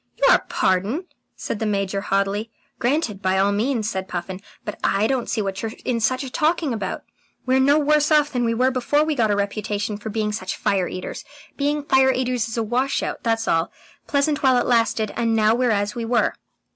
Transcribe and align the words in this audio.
"Your 0.27 0.39
pardon?" 0.49 1.05
said 1.35 1.59
the 1.59 1.67
Major 1.67 2.01
haughtily. 2.01 2.49
"Granted 2.79 3.21
by 3.21 3.37
all 3.37 3.51
means," 3.51 3.87
said 3.87 4.07
Puffin. 4.07 4.41
"But 4.65 4.79
I 4.83 5.05
don't 5.05 5.29
see 5.29 5.43
what 5.43 5.61
you're 5.61 5.73
in 5.85 5.99
such 5.99 6.23
a 6.23 6.29
taking 6.31 6.73
about. 6.73 7.03
We're 7.45 7.59
no 7.59 7.77
worse 7.77 8.09
off 8.11 8.31
than 8.31 8.43
we 8.43 8.55
were 8.55 8.71
before 8.71 9.03
we 9.03 9.13
got 9.13 9.29
a 9.29 9.35
reputation 9.35 9.97
for 9.97 10.09
being 10.09 10.31
such 10.31 10.55
fire 10.57 10.87
eaters. 10.87 11.23
Being 11.55 11.83
fire 11.83 12.11
eaters 12.11 12.47
is 12.47 12.57
a 12.57 12.63
wash 12.63 13.03
out, 13.03 13.21
that's 13.21 13.47
all. 13.47 13.71
Pleasant 14.07 14.41
while 14.41 14.57
it 14.57 14.65
lasted, 14.65 15.13
and 15.15 15.35
now 15.35 15.53
we're 15.53 15.69
as 15.69 15.93
we 15.93 16.03
were." 16.03 16.33